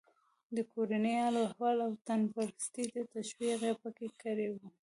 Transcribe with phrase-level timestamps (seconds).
[0.55, 4.55] د کورني حال و احوال او وطنپرستۍ ته تشویق یې پکې کړی و.